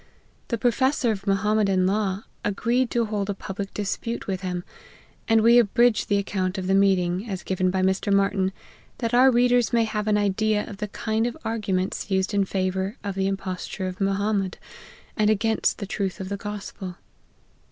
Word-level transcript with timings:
The 0.47 0.57
Professor 0.57 1.11
of 1.11 1.27
Mohammedan 1.27 1.85
law 1.85 2.23
agreed 2.43 2.89
to 2.89 3.05
hold 3.05 3.29
a 3.29 3.35
public 3.35 3.71
dispute 3.71 4.25
with 4.25 4.41
him, 4.41 4.63
and 5.27 5.41
we 5.41 5.59
abridge 5.59 6.07
the 6.07 6.17
account 6.17 6.57
of 6.57 6.65
the 6.65 6.73
meet 6.73 6.97
ing 6.97 7.29
as 7.29 7.43
given 7.43 7.69
by 7.69 7.83
Mr. 7.83 8.11
Martyn, 8.11 8.51
that 8.97 9.13
our 9.13 9.29
readers 9.29 9.71
may 9.71 9.83
have 9.83 10.07
an 10.07 10.17
idea 10.17 10.67
of 10.67 10.77
the 10.77 10.87
kind 10.87 11.27
of 11.27 11.37
arguments 11.45 12.09
used 12.09 12.33
in 12.33 12.45
fa 12.45 12.71
vour 12.71 12.95
of 13.03 13.13
the 13.13 13.27
imposture 13.27 13.85
of 13.85 14.01
Mohammed, 14.01 14.57
and 15.15 15.29
against 15.29 15.77
the 15.77 15.85
truth 15.85 16.19
of 16.19 16.29
the 16.29 16.35
gospel. 16.37 16.97